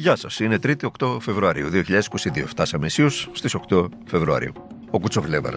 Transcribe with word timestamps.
Γεια 0.00 0.16
σας, 0.16 0.40
είναι 0.40 0.58
3η 0.62 0.74
8 0.98 1.16
Φεβρουαρίου 1.20 1.68
2022. 1.70 2.46
Φτάσαμε 2.46 2.86
αισίω 2.86 3.08
στις 3.08 3.54
8 3.68 3.88
Φεβρουαρίου. 4.04 4.52
Ο 4.90 5.00
Κουτσοβλέβαρο. 5.00 5.56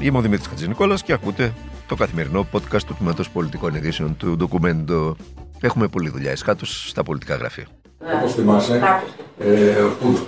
Είμαι 0.00 0.18
ο 0.18 0.20
Δημήτρης 0.20 0.46
Χατζηνικόλας 0.46 1.02
και 1.02 1.12
ακούτε 1.12 1.54
το 1.88 1.94
καθημερινό 1.94 2.46
podcast 2.52 2.82
του 2.86 2.94
Τμήματος 2.94 3.30
Πολιτικών 3.30 3.74
Ειδήσεων 3.74 4.16
του 4.16 4.36
Ντοκουμέντο. 4.36 5.16
Έχουμε 5.60 5.88
πολλή 5.88 6.08
δουλειά 6.08 6.30
εσχάτως 6.30 6.88
στα 6.88 7.02
πολιτικά 7.02 7.34
γραφεία. 7.34 7.66
Όπως 8.18 8.34
θυμάσαι, 8.34 9.02
ε, 9.38 9.74
που 10.00 10.18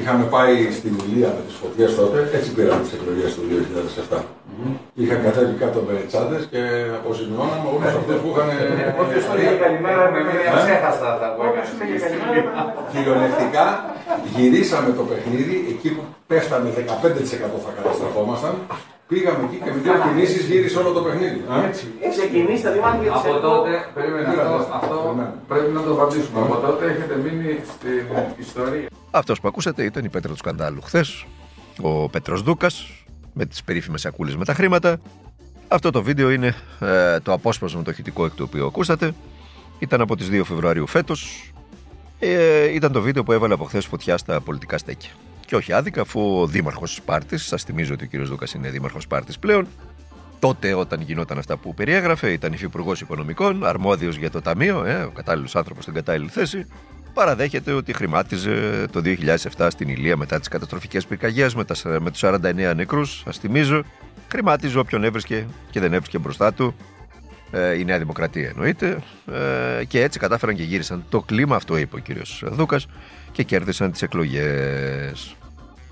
είχαμε 0.00 0.24
πάει 0.24 0.72
στην 0.72 0.98
Ηλία 1.08 1.28
με 1.28 1.42
τις 1.46 1.54
φωτιές 1.54 1.94
τότε, 1.94 2.30
έτσι 2.32 2.52
πήραμε 2.52 2.82
τις 2.82 2.92
εκλογές 2.92 3.34
του 3.34 3.42
2007. 3.48 4.24
Είχαν 5.00 5.18
κατέβει 5.26 5.54
κάτω 5.62 5.78
με 5.88 5.94
τσάντες 6.08 6.42
και 6.52 6.60
αποζημιώναμε 6.98 7.66
όλους 7.74 7.92
αυτούς 8.00 8.16
που 8.22 8.28
είχαν. 8.32 8.48
Όποιος 9.02 9.22
σου 9.24 9.30
έλεγε 9.34 9.54
καλημέρα 9.64 10.02
με 10.14 10.20
μία 10.28 10.52
ξέχαστα 10.64 11.08
θα 11.20 11.28
πω. 11.36 11.42
Κυριολεκτικά 12.92 13.64
γυρίσαμε 14.34 14.90
το 14.98 15.02
παιχνίδι 15.10 15.56
εκεί 15.72 15.88
που 15.94 16.02
πέφταμε 16.30 16.66
15% 16.76 17.58
θα 17.64 17.70
καταστραφόμασταν. 17.78 18.54
Πήγαμε 19.08 19.40
εκεί 19.46 19.56
και 19.64 19.70
με 19.74 19.78
δύο 19.84 19.94
κινήσεις 20.04 20.44
γύρισε 20.50 20.78
όλο 20.78 20.90
το 20.98 21.00
παιχνίδι. 21.06 21.40
Ξεκινήσει 22.16 22.62
τα 22.62 22.70
δημάρχια 22.76 23.10
της 23.12 23.20
Από 23.20 23.28
ΕΚΟ. 23.28 23.40
τότε, 23.48 23.70
περίμενε, 23.94 24.26
αυτό, 24.28 24.56
αυτό 24.78 24.94
Περίμενε. 24.96 25.32
πρέπει 25.48 25.70
να 25.78 25.82
το 25.86 25.90
απαντήσουμε. 25.96 26.38
Από 26.46 26.56
τότε 26.66 26.84
έχετε 26.92 27.14
μείνει 27.24 27.52
στην 27.74 28.04
ιστορία. 28.46 28.88
Αυτός 29.10 29.40
που 29.40 29.48
ακούσατε 29.48 29.82
ήταν 29.84 30.04
η 30.04 30.08
πέτρα 30.08 30.30
του 30.30 30.36
σκανδάλου 30.36 30.80
χθες. 30.82 31.26
Ο 31.82 32.08
Πέτρος 32.08 32.42
Δούκας 32.42 33.03
με 33.34 33.46
τις 33.46 33.64
περίφημες 33.64 34.00
σακούλες 34.00 34.36
με 34.36 34.44
τα 34.44 34.54
χρήματα. 34.54 35.00
Αυτό 35.68 35.90
το 35.90 36.02
βίντεο 36.02 36.30
είναι 36.30 36.54
ε, 36.80 37.20
το 37.20 37.32
απόσπασμα 37.32 37.82
το 37.82 37.90
ηχητικό 37.90 38.24
εκ 38.24 38.34
του 38.34 38.44
οποίου 38.48 38.66
ακούσατε. 38.66 39.14
Ήταν 39.78 40.00
από 40.00 40.16
τις 40.16 40.28
2 40.30 40.40
Φεβρουαρίου 40.44 40.86
φέτος. 40.86 41.52
Ε, 42.18 42.74
ήταν 42.74 42.92
το 42.92 43.00
βίντεο 43.00 43.22
που 43.22 43.32
έβαλε 43.32 43.54
από 43.54 43.64
χθες 43.64 43.86
φωτιά 43.86 44.16
στα 44.16 44.40
πολιτικά 44.40 44.78
στέκια. 44.78 45.10
Και 45.46 45.56
όχι 45.56 45.72
άδικα, 45.72 46.00
αφού 46.00 46.40
ο 46.40 46.46
Δήμαρχος 46.46 46.94
Σπάρτης, 46.94 47.46
σας 47.46 47.62
θυμίζω 47.62 47.94
ότι 47.94 48.04
ο 48.04 48.06
κύριος 48.06 48.28
Δούκας 48.28 48.54
είναι 48.54 48.70
Δήμαρχος 48.70 49.02
Σπάρτης 49.02 49.38
πλέον, 49.38 49.66
τότε 50.38 50.74
όταν 50.74 51.00
γινόταν 51.00 51.38
αυτά 51.38 51.56
που 51.56 51.74
περιέγραφε, 51.74 52.32
ήταν 52.32 52.52
υφυπουργός 52.52 53.00
Οικονομικών, 53.00 53.64
αρμόδιος 53.64 54.16
για 54.16 54.30
το 54.30 54.40
Ταμείο, 54.40 54.84
ε, 54.84 55.02
ο 55.02 55.10
κατάλληλος 55.10 55.56
άνθρωπος 55.56 55.82
στην 55.82 55.94
κατάλληλη 55.94 56.28
θέση, 56.28 56.66
παραδέχεται 57.14 57.72
ότι 57.72 57.92
χρημάτιζε 57.92 58.86
το 58.92 59.00
2007 59.56 59.66
στην 59.70 59.88
Ηλία 59.88 60.16
μετά 60.16 60.38
τις 60.38 60.48
καταστροφικές 60.48 61.06
πυρκαγιές 61.06 61.54
με, 61.54 61.64
τα- 61.64 62.00
με 62.00 62.10
τους 62.10 62.20
49 62.24 62.74
νεκρούς. 62.74 63.22
Σας 63.24 63.38
θυμίζω, 63.38 63.82
χρημάτιζε 64.32 64.78
όποιον 64.78 65.04
έβρισκε 65.04 65.46
και 65.70 65.80
δεν 65.80 65.92
έβρισκε 65.92 66.18
μπροστά 66.18 66.52
του. 66.52 66.74
Ε, 67.50 67.78
η 67.78 67.84
Νέα 67.84 67.98
Δημοκρατία 67.98 68.48
εννοείται. 68.48 68.98
Ε, 69.80 69.84
και 69.84 70.02
έτσι 70.02 70.18
κατάφεραν 70.18 70.54
και 70.56 70.62
γύρισαν 70.62 71.04
το 71.08 71.20
κλίμα, 71.20 71.56
αυτό 71.56 71.76
είπε 71.76 71.96
ο 71.96 71.98
κύριος 71.98 72.42
Δούκας, 72.46 72.86
και 73.32 73.42
κέρδισαν 73.42 73.92
τις 73.92 74.02
εκλογές. 74.02 75.36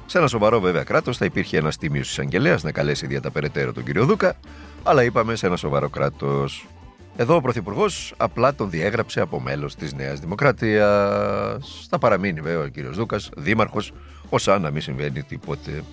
Σε 0.07 0.19
ένα 0.19 0.27
σοβαρό 0.27 0.61
βέβαια 0.61 0.83
κράτος 0.84 1.17
θα 1.17 1.25
υπήρχε 1.25 1.57
ένας 1.57 1.77
τίμιος 1.77 2.11
εισαγγελέας 2.11 2.62
να 2.62 2.73
καλέσει 2.73 3.07
δια 3.07 3.20
τα 3.20 3.31
περαιτέρω 3.31 3.73
τον 3.73 3.84
κύριο 3.84 4.05
Δούκα, 4.05 4.34
αλλά 4.83 5.03
είπαμε 5.05 5.34
σε 5.36 5.47
ένα 5.47 5.57
σοβαρό 5.57 5.89
κράτος. 5.89 6.67
Εδώ 7.16 7.34
ο 7.34 7.41
Πρωθυπουργός 7.41 8.14
απλά 8.16 8.55
τον 8.55 8.70
διέγραψε 8.70 9.20
από 9.20 9.41
μέλος 9.41 9.74
της 9.74 9.92
Νέας 9.92 10.20
Δημοκρατίας. 10.20 11.86
Θα 11.88 11.98
παραμείνει 11.98 12.41
βέβαια 12.41 12.64
ο 12.64 12.68
κύριος 12.68 12.96
Δούκας, 12.96 13.30
δήμαρχος, 13.36 13.92
ως 14.28 14.48
αν 14.48 14.62
να 14.62 14.70
μην 14.70 14.82
συμβαίνει 14.82 15.22
τίποτε. 15.22 15.84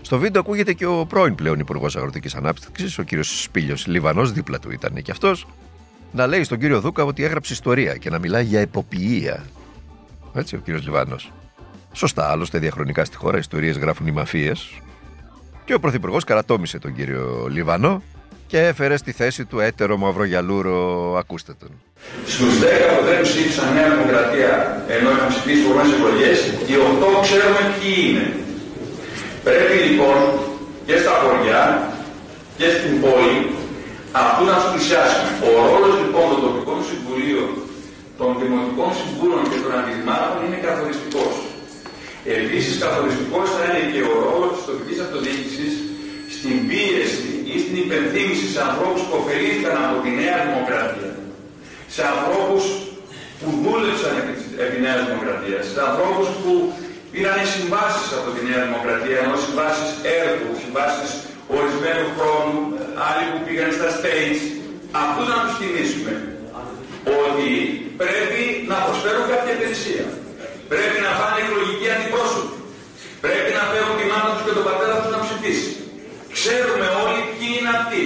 Στο 0.00 0.18
βίντεο 0.18 0.40
ακούγεται 0.40 0.72
και 0.72 0.86
ο 0.86 1.06
πρώην 1.06 1.34
πλέον 1.34 1.58
Υπουργός 1.58 1.96
Αγροτικής 1.96 2.34
Ανάπτυξης, 2.34 2.98
ο 2.98 3.02
κύριος 3.02 3.42
Σπίλιος 3.42 3.86
Λιβανός, 3.86 4.32
δίπλα 4.32 4.58
του 4.58 4.70
ήταν 4.70 5.02
και 5.02 5.10
αυτός, 5.10 5.46
να 6.12 6.26
λέει 6.26 6.44
στον 6.44 6.58
κύριο 6.58 6.80
Δούκα 6.80 7.04
ότι 7.04 7.24
έγραψε 7.24 7.52
ιστορία 7.52 7.96
και 7.96 8.10
να 8.10 8.18
μιλάει 8.18 8.44
για 8.44 8.60
εποποιία. 8.60 9.44
Έτσι, 10.34 10.56
ο 10.56 10.58
κύριος 10.58 10.84
Λιβανός. 10.84 11.32
Σωστά, 11.92 12.30
άλλωστε 12.30 12.58
διαχρονικά 12.58 13.04
στη 13.04 13.16
χώρα 13.16 13.38
ιστορίες 13.38 13.78
γράφουν 13.78 14.06
οι 14.06 14.10
μαφίες. 14.10 14.80
Και 15.64 15.74
ο 15.74 15.80
Πρωθυπουργός 15.80 16.24
καρατόμησε 16.24 16.78
τον 16.78 16.94
κύριο 16.94 17.46
Λιβανό 17.50 18.02
και 18.50 18.60
έφερε 18.70 18.96
στη 18.96 19.12
θέση 19.20 19.42
του 19.50 19.58
έτερο 19.68 19.94
μαυρογιαλούρο. 20.04 20.76
Ακούστε 21.22 21.52
τον. 21.60 21.70
Στους 22.34 22.52
10 22.62 22.96
που 22.96 23.04
δεν 23.08 23.18
ψήφισαν 23.26 23.66
Νέα 23.76 23.88
Δημοκρατία 23.94 24.52
ενώ 24.96 25.08
είχαν 25.14 25.28
ψηφίσει 25.32 25.60
προηγούμενες 25.62 25.92
εκλογές, 25.96 26.38
οι 26.70 26.74
8 26.88 27.26
ξέρουμε 27.26 27.60
ποιοι 27.74 27.94
είναι. 28.06 28.26
Πρέπει 29.46 29.76
λοιπόν 29.86 30.18
και 30.86 30.96
στα 31.02 31.12
χωριά 31.22 31.62
και 32.58 32.68
στην 32.76 32.92
πόλη 33.02 33.38
αυτού 34.22 34.42
να 34.50 34.54
τους 34.58 34.68
πλησιάσουμε. 34.72 35.30
Ο 35.48 35.50
ρόλος 35.68 35.92
λοιπόν 36.02 36.26
των 36.32 36.40
τοπικών 36.46 36.78
συμβουλίων, 36.88 37.50
των 38.20 38.30
δημοτικών 38.40 38.90
συμβούλων 39.00 39.40
και 39.50 39.58
των 39.62 39.70
αντιδημάρχων 39.78 40.40
είναι 40.44 40.60
καθοριστικός. 40.66 41.34
Επίσης 42.38 42.72
καθοριστικός 42.84 43.46
θα 43.54 43.62
είναι 43.66 43.82
και 43.92 44.00
ο 44.12 44.14
ρόλος 44.26 44.50
της 44.56 44.64
τοπικής 44.68 44.98
αυτοδιοίκησης 45.04 45.72
στην 46.36 46.56
πίεση 46.68 46.70
ή 46.70 46.70
στην 46.70 46.79
υπενθύμηση 47.84 48.46
σε 48.54 48.60
ανθρώπους 48.68 49.00
που 49.06 49.14
ωφελήθηκαν 49.20 49.74
από 49.86 49.96
τη 50.04 50.10
Νέα 50.20 50.36
Δημοκρατία 50.48 51.12
σε 51.94 52.02
ανθρώπους 52.14 52.62
που 53.40 53.48
δούλεψαν 53.64 54.12
επί, 54.20 54.32
της- 54.38 54.54
επί 54.64 54.76
Νέας 54.84 55.00
Δημοκρατίας, 55.06 55.62
σε 55.72 55.80
ανθρώπους 55.88 56.26
που 56.40 56.52
πήραν 57.12 57.38
συμβάσεις 57.54 58.06
από 58.18 58.28
τη 58.34 58.40
Νέα 58.48 58.60
Δημοκρατία, 58.66 59.16
ενώ 59.24 59.36
συμβάσεις 59.46 59.88
έργου, 60.20 60.50
συμβάσεις 60.62 61.10
ορισμένου 61.58 62.06
χρόνου, 62.16 62.52
άλλοι 63.08 63.24
που 63.32 63.40
πήγαν 63.46 63.70
στα 63.78 63.88
stage, 63.98 64.40
αυτούς 65.02 65.26
να 65.32 65.36
τους 65.42 65.54
θυμίσουμε 65.60 66.12
ότι 67.24 67.48
πρέπει 68.02 68.42
να 68.70 68.76
προσφέρουν 68.86 69.24
κάποια 69.32 69.52
υπηρεσία. 69.56 70.04
Πρέπει 70.72 70.96
να 71.06 71.10
πάνε 71.18 71.36
εκλογικοί 71.44 71.86
αντιπρόσωποι. 71.96 72.54
Πρέπει 73.24 73.50
να 73.58 73.62
φέρουν 73.70 73.94
τη 74.00 74.04
μάνα 74.10 74.28
τους 74.34 74.42
και 74.46 74.54
τον 74.58 74.64
πατέρα 74.68 74.94
τους 75.00 75.10
να 75.14 75.20
ψηφίσει. 75.26 75.70
Ξέρουμε 76.36 76.86
όλοι 77.02 77.20
ποιοι 77.34 77.50
είναι 77.58 77.72
αυτοί. 77.78 78.02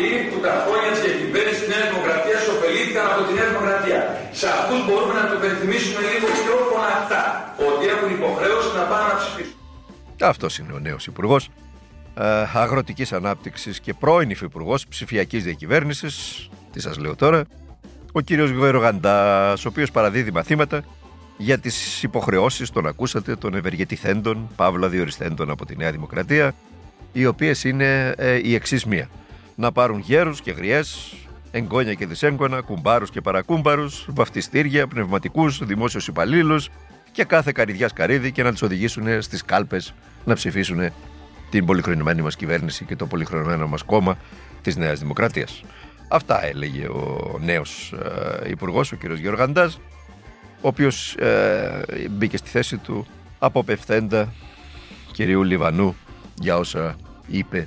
Αυτοί 0.00 0.28
που 0.30 0.40
τα 0.46 0.54
χρόνια 0.64 0.90
της 0.94 1.02
διακυβέρνησης 1.06 1.58
της 1.60 1.68
Νέας 1.72 1.86
Δημοκρατίας 1.90 2.42
ωφελήθηκαν 2.52 3.04
από 3.12 3.20
τη 3.26 3.32
Νέα 3.38 3.48
Δημοκρατία. 3.52 4.00
Σε 4.40 4.46
αυτούς 4.56 4.78
μπορούμε 4.86 5.14
να 5.20 5.24
το 5.28 5.34
υπενθυμίσουμε 5.40 6.00
λίγο 6.12 6.28
πιο 6.40 6.54
φωναχτά. 6.70 7.22
Ότι 7.68 7.84
έχουν 7.92 8.08
υποχρέωση 8.18 8.70
να 8.78 8.84
πάνε 8.90 9.06
να 9.12 9.16
ψηφίσουν. 9.20 9.56
Αυτός 10.32 10.52
είναι 10.58 10.72
ο 10.78 10.78
νέος 10.78 11.02
Υπουργός 11.06 11.42
Αγροτικής 12.62 13.12
Ανάπτυξης 13.12 13.80
και 13.80 13.92
πρώην 13.94 14.30
Υφυπουργός 14.30 14.86
Ψηφιακής 14.86 15.42
Διακυβέρνησης. 15.44 16.14
Τι 16.72 16.80
σας 16.80 16.96
λέω 16.98 17.14
τώρα, 17.16 17.40
ο 18.12 18.20
κύριος 18.20 18.50
Γουερογαντάς, 18.50 19.64
ο 19.64 19.68
οποίος 19.68 19.90
παραδίδει 19.90 20.30
μαθήματα 20.30 20.82
για 21.36 21.58
τις 21.58 22.02
υποχρεώσεις, 22.02 22.70
τον 22.70 22.86
ακούσατε, 22.86 23.36
των 23.36 23.54
ευεργετηθέντων, 23.54 24.48
παύλα 24.56 24.88
διοριστέντων 24.88 25.50
από 25.50 25.66
τη 25.66 25.76
Νέα 25.76 25.90
Δημοκρατία, 25.90 26.54
οι 27.12 27.26
οποίες 27.26 27.64
είναι 27.64 28.14
ε, 28.16 28.40
η 28.42 28.54
εξής 28.54 28.84
μία. 28.84 29.08
Να 29.60 29.72
πάρουν 29.72 29.98
γέρους 29.98 30.40
και 30.40 30.50
γριές, 30.50 31.14
εγγόνια 31.50 31.94
και 31.94 32.06
δυσέγγωνα, 32.06 32.60
κουμπάρους 32.60 33.10
και 33.10 33.20
παρακούμπαρους, 33.20 34.06
βαφτιστήρια, 34.08 34.86
πνευματικούς, 34.86 35.64
δημόσιους 35.64 36.08
υπαλλήλους 36.08 36.68
και 37.12 37.24
κάθε 37.24 37.52
καριδιά 37.52 37.88
καρύδι 37.94 38.32
και 38.32 38.42
να 38.42 38.50
τους 38.50 38.62
οδηγήσουν 38.62 39.22
στις 39.22 39.44
κάλπες 39.44 39.94
να 40.24 40.34
ψηφίσουν 40.34 40.90
την 41.50 41.64
πολυχρονημένη 41.64 42.22
μας 42.22 42.36
κυβέρνηση 42.36 42.84
και 42.84 42.96
το 42.96 43.06
πολυχρονημένο 43.06 43.66
μας 43.66 43.82
κόμμα 43.82 44.18
της 44.62 44.76
Νέας 44.76 44.98
Δημοκρατίας. 44.98 45.62
Αυτά 46.08 46.44
έλεγε 46.44 46.86
ο 46.86 47.38
νέος 47.40 47.94
ε, 48.44 48.50
υπουργός, 48.50 48.92
ο 48.92 48.96
κ. 48.96 49.04
Γεωργαντάς, 49.04 49.80
ο 50.60 50.68
οποίος 50.68 51.16
μπήκε 52.10 52.36
στη 52.36 52.48
θέση 52.48 52.76
του 52.76 53.06
αποπευθέντα 53.38 54.32
κυρίου 55.12 55.42
Λιβανού 55.42 55.96
για 56.40 56.56
όσα 56.56 56.96
είπε 57.26 57.58
ε, 57.58 57.66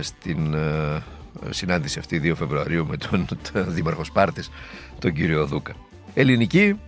στην 0.00 0.54
ε, 0.54 1.02
συνάντηση 1.50 1.98
αυτή 1.98 2.20
2 2.24 2.32
Φεβρουαρίου 2.36 2.86
με 2.86 2.96
τον, 2.96 3.26
τον 3.52 3.74
Δήμαρχο 3.74 4.04
Σπάρτης, 4.04 4.50
τον 4.98 5.12
κύριο 5.12 5.46
Δούκα. 5.46 5.72
Ελληνική 6.14 6.78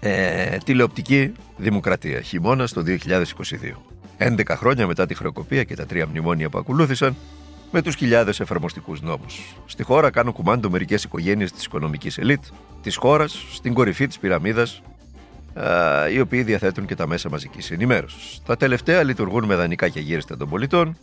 ε, 0.00 0.58
τηλεοπτική 0.64 1.32
δημοκρατία, 1.56 2.20
χειμώνα 2.20 2.68
το 2.68 2.84
2022. 2.86 2.96
11 4.18 4.40
χρόνια 4.48 4.86
μετά 4.86 5.06
τη 5.06 5.14
χρεοκοπία 5.14 5.64
και 5.64 5.74
τα 5.74 5.86
τρία 5.86 6.06
μνημόνια 6.06 6.48
που 6.48 6.58
ακολούθησαν, 6.58 7.16
με 7.72 7.82
τους 7.82 7.94
χιλιάδες 7.94 8.40
εφαρμοστικούς 8.40 9.02
νόμους. 9.02 9.54
Στη 9.66 9.82
χώρα 9.82 10.10
κάνουν 10.10 10.32
κουμάντο 10.32 10.70
μερικές 10.70 11.04
οικογένειες 11.04 11.52
της 11.52 11.64
οικονομικής 11.64 12.18
ελίτ, 12.18 12.42
της 12.82 12.96
χώρας, 12.96 13.44
στην 13.52 13.74
κορυφή 13.74 14.06
της 14.06 14.18
πυραμίδας, 14.18 14.82
α, 15.54 16.08
οι 16.08 16.20
οποίοι 16.20 16.42
διαθέτουν 16.42 16.86
και 16.86 16.94
τα 16.94 17.06
μέσα 17.06 17.28
μαζικής 17.28 17.70
ενημέρωσης. 17.70 18.40
Τα 18.46 18.56
τελευταία 18.56 19.02
λειτουργούν 19.02 19.44
με 19.44 19.54
δανεικά 19.54 19.88
και 19.88 20.00
γύριστα 20.00 20.36
των 20.36 20.48
πολιτών, 20.48 20.96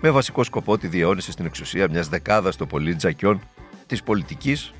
με 0.00 0.10
βασικό 0.10 0.44
σκοπό 0.44 0.78
τη 0.78 0.86
διαιώνιση 0.86 1.32
στην 1.32 1.46
εξουσία 1.46 1.88
μιας 1.90 2.08
δεκάδας 2.08 2.56
των 2.56 2.66
πολύ 2.66 2.94
τζακιών 2.94 3.40
της 3.86 4.02
πολιτικής, 4.02 4.72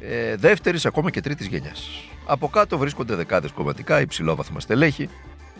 ε, 0.00 0.36
δεύτερης 0.36 0.86
ακόμα 0.86 1.10
και 1.10 1.20
τρίτης 1.20 1.46
γενιάς. 1.46 1.88
Από 2.26 2.48
κάτω 2.48 2.78
βρίσκονται 2.78 3.14
δεκάδες 3.14 3.50
κομματικά 3.50 4.00
υψηλόβαθμα 4.00 4.60
στελέχη, 4.60 5.08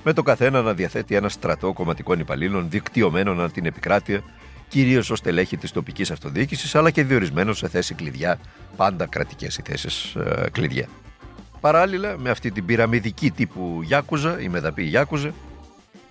με 0.04 0.12
το 0.12 0.22
καθένα 0.22 0.62
να 0.62 0.74
διαθέτει 0.74 1.14
ένα 1.14 1.28
στρατό 1.28 1.72
κομματικών 1.72 2.18
υπαλλήλων 2.18 2.70
δικτυωμένων 2.70 3.40
ανά 3.40 3.50
την 3.50 3.66
επικράτεια 3.66 4.22
κυρίως 4.68 5.10
ως 5.10 5.18
στελέχη 5.18 5.56
της 5.56 5.70
τοπικής 5.70 6.10
αυτοδιοίκησης, 6.10 6.74
αλλά 6.74 6.90
και 6.90 7.04
διορισμένο 7.04 7.52
σε 7.52 7.68
θέση 7.68 7.94
κλειδιά, 7.94 8.38
πάντα 8.76 9.06
κρατικές 9.06 9.56
οι 9.56 9.62
θέσεις 9.64 10.14
ε, 10.14 10.48
κλειδιά. 10.52 10.88
Παράλληλα 11.60 12.18
με 12.18 12.30
αυτή 12.30 12.50
την 12.50 12.64
πυραμιδική 12.64 13.30
τύπου 13.30 13.80
Γιάκουζα, 13.82 14.40
η 14.40 14.48
μεδαπή 14.48 14.82
Γιάκουζα, 14.82 15.32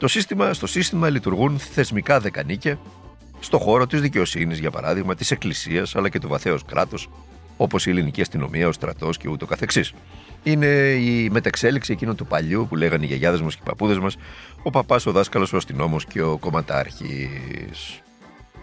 το 0.01 0.07
σύστημα, 0.07 0.53
στο 0.53 0.68
σύστημα 0.68 1.09
λειτουργούν 1.09 1.59
θεσμικά 1.59 2.19
δεκανίκια 2.19 2.80
στο 3.39 3.57
χώρο 3.57 3.88
της 3.88 4.01
δικαιοσύνης, 4.01 4.59
για 4.59 4.71
παράδειγμα, 4.71 5.15
της 5.15 5.31
Εκκλησίας 5.31 5.95
αλλά 5.95 6.09
και 6.09 6.19
του 6.19 6.27
βαθέως 6.27 6.65
κράτους, 6.65 7.09
όπως 7.57 7.86
η 7.86 7.89
ελληνική 7.89 8.21
αστυνομία, 8.21 8.68
ο 8.68 8.71
στρατός 8.71 9.18
και 9.18 9.30
ούτω 9.30 9.45
καθεξής. 9.45 9.94
Είναι 10.44 10.68
η 10.92 11.30
μεταξέλιξη 11.30 11.92
εκείνου 11.92 12.15
του 12.15 12.25
παλιού 12.25 12.65
που 12.69 12.75
λέγανε 12.75 13.03
οι 13.03 13.07
γιαγιάδες 13.07 13.42
μας 13.42 13.56
και 13.56 13.62
οι 13.63 13.68
παππούδες 13.69 14.00
μας, 14.00 14.18
ο 14.63 14.69
παπάς, 14.69 15.06
ο 15.06 15.12
δάσκαλος, 15.12 15.53
ο 15.53 15.57
αστυνόμος 15.57 16.06
και 16.06 16.21
ο 16.21 16.38
κομματάρχης. 16.38 18.01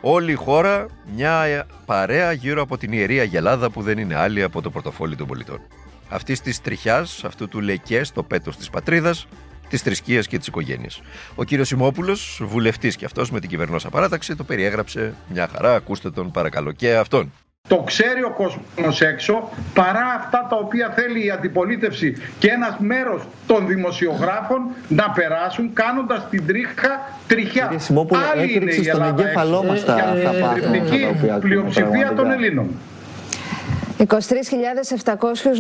Όλη 0.01 0.33
η 0.33 0.35
χώρα 0.35 0.87
μια 1.15 1.67
παρέα 1.87 2.33
γύρω 2.33 2.63
από 2.63 2.79
την 2.79 2.93
ιερή 2.93 3.21
Αγελάδα 3.21 3.71
που 3.71 3.83
δεν 3.83 3.99
είναι 3.99 4.15
άλλη 4.15 4.43
από 4.43 4.63
το 4.63 4.71
πορτοφόλι 4.71 5.17
των 5.17 5.27
πολιτών. 5.27 5.61
Αυτής 6.09 6.41
της 6.41 6.61
τριχιάς, 6.61 7.25
αυτού 7.25 7.49
του 7.49 7.61
λεκέ 7.61 8.05
στο 8.05 8.23
πέτος 8.23 8.57
της 8.57 8.71
πατρίδας, 8.71 9.27
της 9.69 9.83
θρησκείας 9.83 10.27
και 10.27 10.39
της 10.39 10.47
οικογένειας. 10.47 11.01
Ο 11.35 11.45
κύριος 11.45 11.69
Σιμόπουλος, 11.69 12.41
βουλευτής 12.45 12.97
και 12.97 13.05
αυτός 13.05 13.31
με 13.31 13.41
την 13.41 13.49
κυβερνόσα 13.49 13.89
παράταξη, 13.89 14.37
το 14.37 14.45
περιέγραψε 14.45 15.15
μια 15.29 15.49
χαρά. 15.55 15.75
Ακούστε 15.75 16.11
τον 16.11 16.31
παρακαλώ 16.31 16.73
και 16.73 16.95
αυτόν. 16.95 17.33
Το 17.69 17.77
ξέρει 17.77 18.23
ο 18.23 18.31
κόσμος 18.31 19.01
έξω 19.01 19.49
παρά 19.75 20.05
αυτά 20.19 20.47
τα 20.51 20.57
οποία 20.57 20.93
θέλει 20.97 21.27
η 21.27 21.31
αντιπολίτευση 21.31 22.17
και 22.39 22.49
ένας 22.49 22.77
μέρος 22.79 23.23
των 23.47 23.67
δημοσιογράφων 23.67 24.61
να 24.89 25.11
περάσουν 25.11 25.73
κάνοντας 25.73 26.29
την 26.31 26.47
τρίχα 26.47 27.13
τριχιά. 27.27 27.73
Άλλη 28.33 28.55
είναι 28.55 28.75
η 28.75 28.89
Ελλάδα 28.89 29.29
έξω 29.29 29.65
για 30.99 31.15
την 31.29 31.41
πλειοψηφία 31.41 32.13
των 32.17 32.31
Ελλήνων. 32.31 32.69
23.700 33.99 34.07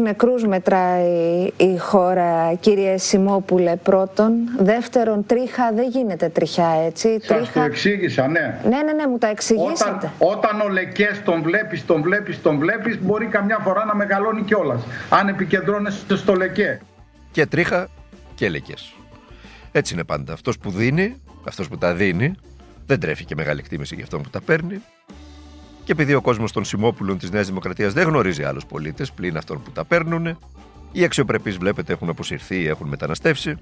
νεκρούς 0.02 0.46
μετράει 0.46 1.50
η 1.56 1.76
χώρα, 1.78 2.54
κύριε 2.60 2.96
Σιμόπουλε, 2.96 3.76
πρώτον. 3.76 4.32
Δεύτερον, 4.58 5.26
τρίχα 5.26 5.72
δεν 5.72 5.88
γίνεται 5.88 6.28
τριχιά, 6.28 6.70
έτσι. 6.86 7.18
Σας 7.22 7.36
τρίχα... 7.38 7.52
το 7.52 7.60
εξήγησα, 7.60 8.28
ναι. 8.28 8.60
Ναι, 8.68 8.82
ναι, 8.82 8.92
ναι, 8.92 9.06
μου 9.06 9.18
τα 9.18 9.26
εξηγήσατε. 9.26 10.10
Όταν, 10.18 10.38
όταν 10.38 10.60
ο 10.60 10.68
Λεκές 10.68 11.22
τον 11.24 11.42
βλέπεις, 11.42 11.86
τον 11.86 12.02
βλέπεις, 12.02 12.42
τον 12.42 12.58
βλέπεις, 12.58 13.02
μπορεί 13.02 13.26
καμιά 13.26 13.58
φορά 13.58 13.84
να 13.84 13.94
μεγαλώνει 13.94 14.42
κιόλας. 14.42 14.82
Αν 15.10 15.28
επικεντρώνεσαι 15.28 16.16
στο 16.16 16.34
Λεκέ. 16.34 16.80
Και 17.30 17.46
τρίχα 17.46 17.88
και 18.34 18.48
Λεκές. 18.48 18.94
Έτσι 19.72 19.94
είναι 19.94 20.04
πάντα. 20.04 20.32
Αυτός 20.32 20.58
που 20.58 20.70
δίνει, 20.70 21.22
αυτός 21.48 21.68
που 21.68 21.78
τα 21.78 21.94
δίνει, 21.94 22.34
δεν 22.86 23.00
τρέφει 23.00 23.24
και 23.24 23.34
μεγάλη 23.34 23.60
εκτίμηση 23.60 23.94
για 23.94 24.04
αυτόν 24.04 24.22
που 24.22 24.30
τα 24.30 24.40
παίρνει. 24.40 24.82
Και 25.88 25.94
επειδή 25.94 26.14
ο 26.14 26.20
κόσμος 26.20 26.52
των 26.52 26.64
Σιμόπουλων 26.64 27.18
της 27.18 27.30
Νέας 27.30 27.46
Δημοκρατίας 27.46 27.92
δεν 27.92 28.08
γνωρίζει 28.08 28.42
άλλους 28.42 28.66
πολίτες 28.66 29.12
πλην 29.12 29.36
αυτών 29.36 29.62
που 29.62 29.70
τα 29.70 29.84
παίρνουν, 29.84 30.38
οι 30.92 31.04
αξιοπρεπείς 31.04 31.56
βλέπετε 31.56 31.92
έχουν 31.92 32.08
αποσυρθεί, 32.08 32.66
έχουν 32.66 32.88
μεταναστεύσει, 32.88 33.54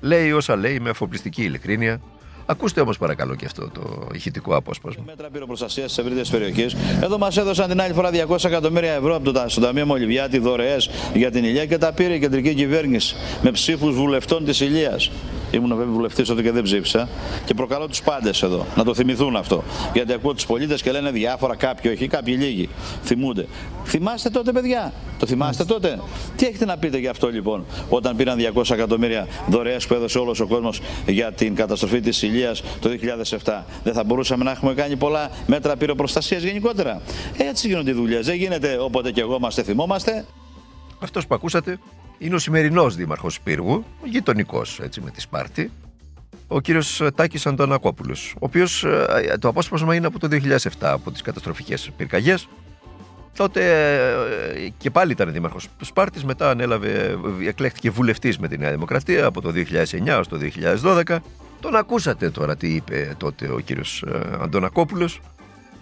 λέει 0.00 0.32
όσα 0.32 0.56
λέει 0.56 0.80
με 0.80 0.90
αφοπλιστική 0.90 1.42
ειλικρίνεια. 1.42 2.00
Ακούστε 2.46 2.80
όμως 2.80 2.98
παρακαλώ 2.98 3.34
και 3.34 3.46
αυτό 3.46 3.70
το 3.70 4.08
ηχητικό 4.12 4.56
απόσπασμα. 4.56 5.02
Μέτρα 5.06 5.28
πυροπροστασίας 5.30 5.92
στις 5.92 6.00
ευρύτερες 6.00 6.30
περιοχές. 6.30 6.76
Εδώ 7.02 7.18
μας 7.18 7.36
έδωσαν 7.36 7.68
την 7.68 7.80
άλλη 7.80 7.94
φορά 7.94 8.10
200 8.28 8.44
εκατομμύρια 8.44 8.92
ευρώ 8.92 9.16
από 9.16 9.32
το 9.32 9.60
Ταμείο 9.60 9.86
Μολυβιάτη 9.86 10.38
δωρεές 10.38 10.90
για 11.14 11.30
την 11.30 11.44
Ηλεία 11.44 11.66
και 11.66 11.78
τα 11.78 11.92
πήρε 11.92 12.14
η 12.14 12.18
κεντρική 12.18 12.54
κυβέρνηση 12.54 13.14
με 13.42 13.50
ψήφους 13.50 13.94
βουλευτών 13.94 14.44
της 14.44 14.60
ηλίας. 14.60 15.10
Ήμουν 15.52 15.76
βέβαια 15.76 15.92
βουλευτής 15.92 16.28
τότε 16.28 16.42
και 16.42 16.50
δεν 16.50 16.62
ψήφισα. 16.62 17.08
Και 17.44 17.54
προκαλώ 17.54 17.88
τους 17.88 18.02
πάντες 18.02 18.42
εδώ 18.42 18.66
να 18.76 18.84
το 18.84 18.94
θυμηθούν 18.94 19.36
αυτό. 19.36 19.64
Γιατί 19.92 20.12
ακούω 20.12 20.34
τους 20.34 20.46
πολίτες 20.46 20.82
και 20.82 20.90
λένε 20.90 21.10
διάφορα, 21.10 21.54
κάποιοι 21.56 21.90
όχι, 21.94 22.06
κάποιοι 22.06 22.36
λίγοι. 22.38 22.68
Θυμούνται. 23.04 23.46
Θυμάστε 23.84 24.30
τότε, 24.30 24.52
παιδιά. 24.52 24.92
Το 25.18 25.26
θυμάστε 25.26 25.64
τότε. 25.64 25.98
Τι 26.36 26.46
έχετε 26.46 26.64
να 26.64 26.76
πείτε 26.76 26.98
γι' 26.98 27.08
αυτό 27.08 27.28
λοιπόν, 27.28 27.64
όταν 27.88 28.16
πήραν 28.16 28.38
200 28.54 28.70
εκατομμύρια 28.70 29.26
δωρεές 29.48 29.86
που 29.86 29.94
έδωσε 29.94 30.18
όλος 30.18 30.40
ο 30.40 30.46
κόσμος 30.46 30.80
για 31.06 31.32
την 31.32 31.54
καταστροφή 31.54 32.00
της 32.00 32.22
ηλίας 32.22 32.62
το 32.80 32.90
2007. 33.44 33.64
Δεν 33.84 33.92
θα 33.92 34.04
μπορούσαμε 34.04 34.44
να 34.44 34.50
έχουμε 34.50 34.74
κάνει 34.74 34.96
πολλά 34.96 35.30
μέτρα 35.46 35.76
πυροπροστασίας 35.76 36.42
γενικότερα. 36.42 37.00
Έτσι 37.36 37.68
γίνονται 37.68 37.90
οι 37.90 37.94
δουλειές. 37.94 38.26
Δεν 38.26 38.36
γίνεται 38.36 38.78
όποτε 38.80 39.10
και 39.10 39.20
εγώ 39.20 39.34
είμαστε, 39.34 39.62
θυμόμαστε. 39.62 40.24
Αυτός 41.00 41.26
που 41.26 41.34
ακούσατε 41.34 41.78
είναι 42.22 42.34
ο 42.34 42.38
σημερινός 42.38 42.96
δήμαρχος 42.96 43.40
Πύργου, 43.40 43.84
γειτονικός 44.04 44.80
έτσι 44.80 45.00
με 45.00 45.10
τη 45.10 45.20
Σπάρτη, 45.20 45.70
ο 46.46 46.60
κύριος 46.60 47.02
Τάκης 47.14 47.46
Αντωνακόπουλος, 47.46 48.32
ο 48.34 48.38
οποίος 48.40 48.84
ε, 48.84 49.36
το 49.40 49.48
απόσπασμα 49.48 49.94
είναι 49.94 50.06
από 50.06 50.18
το 50.18 50.28
2007, 50.30 50.68
από 50.80 51.10
τις 51.10 51.22
καταστροφικές 51.22 51.90
πυρκαγιές. 51.96 52.48
Τότε 53.36 53.60
ε, 54.54 54.68
και 54.78 54.90
πάλι 54.90 55.12
ήταν 55.12 55.32
δήμαρχος 55.32 55.68
Σπάρτης, 55.80 56.24
μετά 56.24 56.50
ανέλαβε, 56.50 57.18
εκλέχθηκε 57.46 57.90
βουλευτής 57.90 58.38
με 58.38 58.48
τη 58.48 58.58
Νέα 58.58 58.70
Δημοκρατία 58.70 59.26
από 59.26 59.40
το 59.40 59.52
2009 59.54 60.06
έω 60.06 60.26
το 60.26 60.38
2012. 60.82 61.16
Τον 61.60 61.76
ακούσατε 61.76 62.30
τώρα 62.30 62.56
τι 62.56 62.74
είπε 62.74 63.14
τότε 63.16 63.48
ο 63.48 63.58
κύριος 63.58 64.04
Αντωνακόπουλος, 64.40 65.20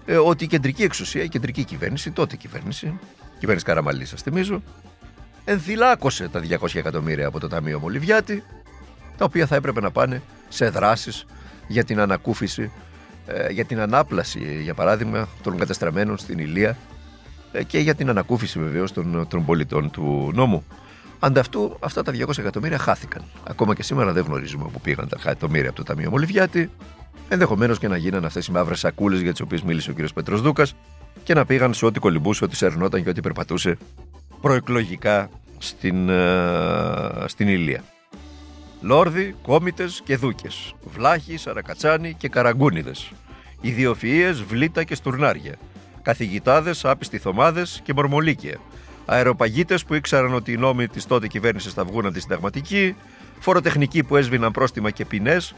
ε, 0.04 0.16
ότι 0.16 0.44
η 0.44 0.46
κεντρική 0.46 0.82
εξουσία, 0.82 1.22
η 1.22 1.28
κεντρική 1.28 1.64
κυβέρνηση, 1.64 2.10
τότε 2.10 2.36
κυβέρνηση, 2.36 2.98
κυβέρνηση 3.38 3.66
Καραμαλής, 3.66 4.08
σας 4.08 4.22
θυμίζω, 4.22 4.62
ενθυλάκωσε 5.44 6.28
τα 6.28 6.42
200 6.60 6.74
εκατομμύρια 6.74 7.26
από 7.26 7.40
το 7.40 7.48
Ταμείο 7.48 7.78
Μολυβιάτη, 7.78 8.42
τα 9.16 9.24
οποία 9.24 9.46
θα 9.46 9.54
έπρεπε 9.54 9.80
να 9.80 9.90
πάνε 9.90 10.22
σε 10.48 10.68
δράσεις 10.68 11.26
για 11.68 11.84
την 11.84 12.00
ανακούφιση, 12.00 12.72
ε, 13.26 13.52
για 13.52 13.64
την 13.64 13.80
ανάπλαση, 13.80 14.60
για 14.62 14.74
παράδειγμα, 14.74 15.28
των 15.42 15.56
κατεστραμμένων 15.58 16.18
στην 16.18 16.38
Ηλία 16.38 16.76
ε, 17.52 17.64
και 17.64 17.78
για 17.78 17.94
την 17.94 18.08
ανακούφιση 18.08 18.58
βεβαίως 18.58 18.92
των, 18.92 19.26
των 19.28 19.44
πολιτών 19.44 19.90
του 19.90 20.30
νόμου. 20.34 20.64
Ανταυτού, 21.18 21.76
αυτά 21.80 22.02
τα 22.02 22.12
200 22.12 22.38
εκατομμύρια 22.38 22.78
χάθηκαν. 22.78 23.22
Ακόμα 23.44 23.74
και 23.74 23.82
σήμερα 23.82 24.12
δεν 24.12 24.24
γνωρίζουμε 24.24 24.64
πού 24.72 24.80
πήγαν 24.80 25.08
τα 25.08 25.16
εκατομμύρια 25.20 25.68
από 25.68 25.78
το 25.78 25.82
Ταμείο 25.82 26.10
Μολυβιάτη. 26.10 26.70
Ενδεχομένως 27.28 27.78
και 27.78 27.88
να 27.88 27.96
γίνανε 27.96 28.26
αυτές 28.26 28.46
οι 28.46 28.52
μαύρες 28.52 28.78
σακούλες 28.78 29.20
για 29.20 29.30
τις 29.30 29.40
οποίες 29.40 29.62
μίλησε 29.62 29.90
ο 29.90 29.94
κ. 29.94 30.12
Πετροσδούκα 30.14 30.66
και 31.22 31.34
να 31.34 31.46
πήγαν 31.46 31.74
σε 31.74 31.86
ό,τι 31.86 32.00
κολυμπούσε, 32.00 32.44
ό,τι 32.44 32.56
σερνόταν 32.56 33.02
και 33.02 33.08
ό,τι 33.08 33.20
περπατούσε 33.20 33.76
προεκλογικά 34.40 35.30
στην, 35.58 36.08
uh, 36.10 37.24
στην 37.26 37.48
Ηλία. 37.48 37.84
Λόρδοι, 38.80 39.34
κόμιτες 39.42 40.00
και 40.04 40.16
δούκες, 40.16 40.74
βλάχοι, 40.84 41.36
σαρακατσάνοι 41.36 42.14
και 42.14 42.28
καραγκούνιδες, 42.28 43.10
ιδιοφυΐες, 43.62 44.44
βλήτα 44.48 44.84
και 44.84 44.94
στουρνάρια, 44.94 45.54
καθηγητάδες, 46.02 46.84
άπιστοι 46.84 47.18
θωμάδες 47.18 47.80
και 47.84 47.92
μορμολίκια, 47.94 48.60
αεροπαγίτες 49.06 49.84
που 49.84 49.94
ήξεραν 49.94 50.34
ότι 50.34 50.52
οι 50.52 50.56
νόμοι 50.56 50.88
της 50.88 51.06
τότε 51.06 51.26
κυβέρνησης 51.26 51.72
θα 51.72 51.84
βγουν 51.84 52.06
αντισυνταγματικοί, 52.06 52.96
φοροτεχνικοί 53.38 54.04
που 54.04 54.16
έσβηναν 54.16 54.52
πρόστιμα 54.52 54.90
και 54.90 55.04
ποινές 55.04 55.54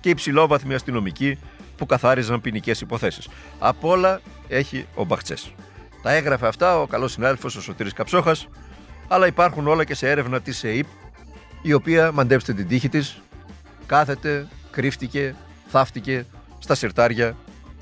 και 0.00 0.08
υψηλόβαθμοι 0.08 0.74
αστυνομικοί 0.74 1.38
που 1.76 1.86
καθάριζαν 1.86 2.40
ποινικές 2.40 2.80
υποθέσεις. 2.80 3.28
Απ' 3.58 3.84
όλα 3.84 4.20
έχει 4.48 4.86
ο 4.94 5.04
Μπαχτσές. 5.04 5.52
Τα 6.06 6.12
έγραφε 6.12 6.46
αυτά 6.46 6.80
ο 6.80 6.86
καλός 6.86 7.12
συνάδελφος 7.12 7.56
ο 7.56 7.60
Σωτήρης 7.60 7.92
Καψόχας, 7.92 8.48
αλλά 9.08 9.26
υπάρχουν 9.26 9.66
όλα 9.66 9.84
και 9.84 9.94
σε 9.94 10.10
έρευνα 10.10 10.40
της 10.40 10.64
ΕΕΠ, 10.64 10.86
η 11.62 11.72
οποία, 11.72 12.12
μαντέψτε 12.12 12.52
την 12.52 12.68
τύχη 12.68 12.88
της, 12.88 13.20
κάθεται, 13.86 14.48
κρύφτηκε, 14.70 15.34
θαύτηκε 15.68 16.26
στα 16.58 16.74
συρτάρια 16.74 17.36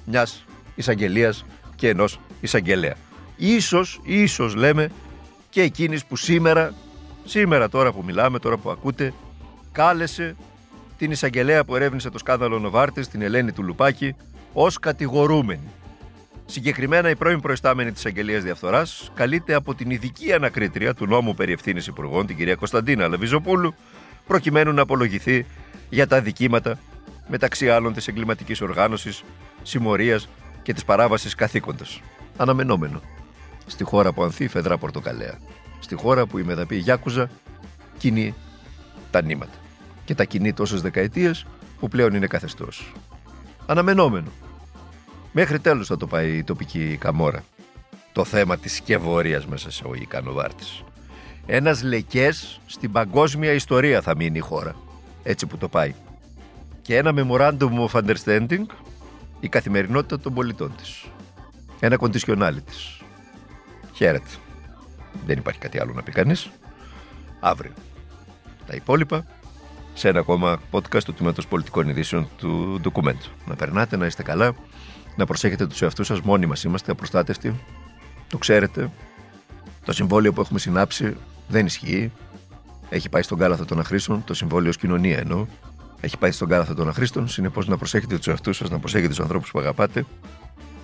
μιας 0.04 0.44
εισαγγελίας 0.74 1.44
και 1.76 1.88
ενός 1.88 2.20
εισαγγελέα. 2.40 2.94
Ίσως, 3.36 4.00
ίσως 4.02 4.54
λέμε 4.54 4.90
και 5.50 5.62
εκείνης 5.62 6.04
που 6.04 6.16
σήμερα, 6.16 6.74
σήμερα 7.24 7.68
τώρα 7.68 7.92
που 7.92 8.02
μιλάμε, 8.04 8.38
τώρα 8.38 8.56
που 8.56 8.70
ακούτε, 8.70 9.12
κάλεσε 9.72 10.36
την 10.98 11.10
εισαγγελέα 11.10 11.64
που 11.64 11.76
ερεύνησε 11.76 12.10
το 12.10 12.18
σκάνδαλο 12.18 12.58
Νοβάρτης, 12.58 13.08
την 13.08 13.22
Ελένη 13.22 13.52
του 13.52 13.62
Λουπάκη, 13.62 14.14
ως 14.52 14.78
κατηγορούμενη. 14.78 15.70
Συγκεκριμένα, 16.46 17.10
η 17.10 17.16
πρώην 17.16 17.40
προϊστάμενη 17.40 17.92
της 17.92 18.06
Αγγελίας 18.06 18.42
Διαφθοράς 18.42 19.10
καλείται 19.14 19.54
από 19.54 19.74
την 19.74 19.90
ειδική 19.90 20.32
ανακρίτρια 20.32 20.94
του 20.94 21.06
νόμου 21.06 21.34
περί 21.34 21.52
ευθύνης 21.52 21.86
υπουργών, 21.86 22.26
την 22.26 22.36
κυρία 22.36 22.54
Κωνσταντίνα 22.54 23.08
Λεβιζοπούλου, 23.08 23.74
προκειμένου 24.26 24.72
να 24.72 24.82
απολογηθεί 24.82 25.46
για 25.90 26.06
τα 26.06 26.20
δικήματα 26.20 26.78
μεταξύ 27.28 27.70
άλλων 27.70 27.92
της 27.92 28.08
εγκληματικής 28.08 28.60
οργάνωσης, 28.60 29.24
συμμορίας 29.62 30.28
και 30.62 30.72
της 30.72 30.84
παράβασης 30.84 31.34
καθήκοντος. 31.34 32.02
Αναμενόμενο. 32.36 33.00
Στη 33.66 33.84
χώρα 33.84 34.12
που 34.12 34.22
ανθεί 34.22 34.48
φεδρά 34.48 34.78
πορτοκαλέα. 34.78 35.38
Στη 35.78 35.94
χώρα 35.94 36.26
που 36.26 36.38
η 36.38 36.42
μεδαπή 36.42 36.76
Γιάκουζα 36.76 37.30
κινεί 37.98 38.34
τα 39.10 39.22
νήματα. 39.22 39.58
Και 40.04 40.14
τα 40.14 40.24
κινεί 40.24 40.52
τόσες 40.52 40.82
δεκαετίες 40.82 41.46
που 41.80 41.88
πλέον 41.88 42.14
είναι 42.14 42.26
καθεστώς. 42.26 42.92
Αναμενόμενο. 43.66 44.28
Μέχρι 45.36 45.58
τέλος 45.58 45.86
θα 45.86 45.96
το 45.96 46.06
πάει 46.06 46.36
η 46.36 46.44
τοπική 46.44 46.96
καμόρα. 47.00 47.44
Το 48.12 48.24
θέμα 48.24 48.56
της 48.56 48.74
σκευωρίας 48.74 49.46
μέσα 49.46 49.70
σε 49.70 49.84
ο 49.86 49.94
Ικανοβάρτης. 49.94 50.82
Ένας 51.46 51.82
λεκές 51.82 52.60
στην 52.66 52.92
παγκόσμια 52.92 53.52
ιστορία 53.52 54.00
θα 54.00 54.16
μείνει 54.16 54.38
η 54.38 54.40
χώρα. 54.40 54.76
Έτσι 55.22 55.46
που 55.46 55.58
το 55.58 55.68
πάει. 55.68 55.94
Και 56.82 56.96
ένα 56.96 57.12
memorandum 57.14 57.88
of 57.88 58.02
understanding 58.02 58.64
η 59.40 59.48
καθημερινότητα 59.48 60.20
των 60.20 60.34
πολιτών 60.34 60.74
της. 60.76 61.04
Ένα 61.80 61.96
κοντισιονάλι 61.96 62.62
της. 62.62 63.00
Χαίρετε. 63.92 64.30
Δεν 65.26 65.38
υπάρχει 65.38 65.60
κάτι 65.60 65.80
άλλο 65.80 65.92
να 65.92 66.02
πει 66.02 66.12
κανείς. 66.12 66.50
Αύριο. 67.40 67.72
Τα 68.66 68.74
υπόλοιπα 68.74 69.26
σε 69.94 70.08
ένα 70.08 70.20
ακόμα 70.20 70.60
podcast 70.70 71.02
του 71.04 71.14
Τμήματος 71.14 71.46
Πολιτικών 71.46 71.88
Ειδήσεων 71.88 72.28
του 72.36 72.78
ντοκουμέντου. 72.80 73.28
Να 73.46 73.54
περνάτε, 73.54 73.96
να 73.96 74.06
είστε 74.06 74.22
καλά, 74.22 74.54
να 75.16 75.26
προσέχετε 75.26 75.66
τους 75.66 75.82
εαυτούς 75.82 76.06
σας. 76.06 76.20
Μόνοι 76.20 76.46
μας 76.46 76.64
είμαστε 76.64 76.92
απροστάτευτοι. 76.92 77.54
Το 78.28 78.38
ξέρετε. 78.38 78.90
Το 79.84 79.92
συμβόλαιο 79.92 80.32
που 80.32 80.40
έχουμε 80.40 80.58
συνάψει 80.58 81.16
δεν 81.48 81.66
ισχύει. 81.66 82.12
Έχει 82.88 83.08
πάει 83.08 83.22
στον 83.22 83.38
κάλαθο 83.38 83.64
των 83.64 83.78
αχρήστων, 83.78 84.24
το 84.24 84.34
συμβόλαιο 84.34 84.68
ως 84.68 84.76
κοινωνία 84.76 85.18
εννοώ. 85.18 85.46
Έχει 86.00 86.18
πάει 86.18 86.30
στον 86.30 86.48
κάλαθο 86.48 86.74
των 86.74 86.88
αχρήστων. 86.88 87.28
Συνεπώς 87.28 87.68
να 87.68 87.76
προσέχετε 87.76 88.16
τους 88.16 88.26
εαυτούς 88.26 88.56
σας, 88.56 88.70
να 88.70 88.78
προσέχετε 88.78 89.08
τους 89.08 89.20
ανθρώπους 89.20 89.50
που 89.50 89.58
αγαπάτε 89.58 90.04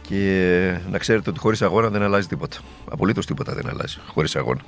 και 0.02 0.80
να 0.90 0.98
ξέρετε 0.98 1.30
ότι 1.30 1.38
χωρίς 1.38 1.62
αγώνα 1.62 1.88
δεν 1.88 2.02
αλλάζει 2.02 2.26
τίποτα. 2.26 2.56
Απολύτως 2.90 3.26
τίποτα 3.26 3.54
δεν 3.54 3.68
αλλάζει 3.68 3.98
χωρίς 4.06 4.36
αγώνα. 4.36 4.60